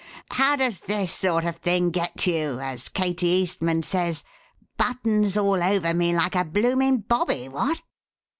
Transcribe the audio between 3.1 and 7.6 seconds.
Eastman says. Buttons all over me, like a blooming Bobby!